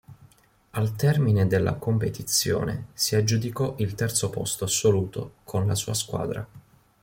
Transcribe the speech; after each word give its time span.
Al 0.71 0.95
termine 0.95 1.45
della 1.45 1.75
competizione 1.75 2.87
si 2.93 3.15
aggiudicò 3.15 3.75
il 3.77 3.93
terzo 3.93 4.31
posto 4.31 4.63
assoluto 4.63 5.33
con 5.43 5.67
la 5.67 5.75
sua 5.75 5.93
squadra. 5.93 6.43